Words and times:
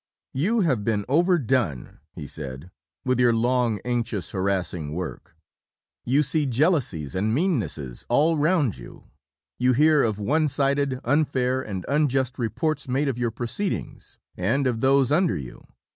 "You 0.33 0.61
have 0.61 0.83
been 0.83 1.05
overdone," 1.07 1.99
he 2.15 2.25
said, 2.25 2.71
"with 3.05 3.19
your 3.19 3.33
long, 3.33 3.79
anxious, 3.85 4.31
harassing 4.31 4.93
work. 4.93 5.37
You 6.05 6.23
see 6.23 6.47
jealousies 6.47 7.13
and 7.13 7.35
meannesses 7.35 8.03
all 8.09 8.35
round 8.35 8.79
you. 8.79 9.11
You 9.59 9.73
hear 9.73 10.01
of 10.01 10.17
one 10.17 10.47
sided, 10.47 10.99
unfair, 11.03 11.61
and 11.61 11.85
unjust 11.87 12.39
reports 12.39 12.87
made 12.87 13.09
of 13.09 13.19
your 13.19 13.29
proceedings 13.29 14.17
and 14.35 14.65
of 14.65 14.79
those 14.79 15.11
under 15.11 15.37
you. 15.37 15.65